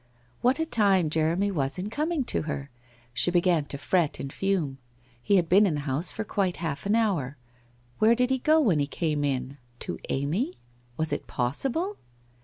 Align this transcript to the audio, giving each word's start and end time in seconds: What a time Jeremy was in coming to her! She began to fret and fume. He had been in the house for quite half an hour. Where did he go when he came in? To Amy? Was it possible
What 0.41 0.57
a 0.57 0.65
time 0.65 1.11
Jeremy 1.11 1.51
was 1.51 1.77
in 1.77 1.91
coming 1.91 2.23
to 2.23 2.41
her! 2.49 2.71
She 3.13 3.29
began 3.29 3.65
to 3.65 3.77
fret 3.77 4.19
and 4.19 4.33
fume. 4.33 4.79
He 5.21 5.35
had 5.35 5.47
been 5.47 5.67
in 5.67 5.75
the 5.75 5.81
house 5.81 6.11
for 6.11 6.23
quite 6.23 6.55
half 6.57 6.87
an 6.87 6.95
hour. 6.95 7.37
Where 7.99 8.15
did 8.15 8.31
he 8.31 8.39
go 8.39 8.59
when 8.59 8.79
he 8.79 8.87
came 8.87 9.23
in? 9.23 9.59
To 9.81 9.99
Amy? 10.09 10.55
Was 10.97 11.13
it 11.13 11.27
possible 11.27 11.99